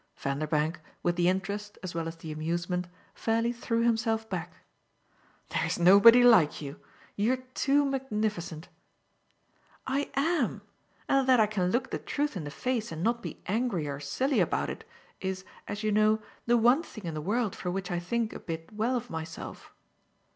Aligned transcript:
Vanderbank, 0.17 0.79
with 1.03 1.15
the 1.15 1.29
interest 1.29 1.77
as 1.83 1.93
well 1.93 2.07
as 2.07 2.15
the 2.15 2.31
amusement, 2.31 2.87
fairly 3.13 3.53
threw 3.53 3.83
himself 3.83 4.27
back. 4.31 4.55
"There's 5.49 5.77
nobody 5.77 6.23
like 6.23 6.59
you 6.59 6.79
you're 7.15 7.37
too 7.53 7.85
magnificent!" 7.85 8.67
"I 9.85 10.09
AM; 10.15 10.63
and 11.07 11.27
that 11.29 11.39
I 11.39 11.45
can 11.45 11.69
look 11.69 11.91
the 11.91 11.99
truth 11.99 12.35
in 12.35 12.45
the 12.45 12.49
face 12.49 12.91
and 12.91 13.03
not 13.03 13.21
be 13.21 13.43
angry 13.45 13.87
or 13.87 13.99
silly 13.99 14.39
about 14.39 14.71
it 14.71 14.85
is, 15.19 15.45
as 15.67 15.83
you 15.83 15.91
know, 15.91 16.19
the 16.47 16.57
one 16.57 16.81
thing 16.81 17.03
in 17.03 17.13
the 17.13 17.21
world 17.21 17.55
for 17.55 17.69
which 17.69 17.91
I 17.91 17.99
think 17.99 18.33
a 18.33 18.39
bit 18.39 18.73
well 18.73 18.95
of 18.97 19.11
myself." 19.11 19.71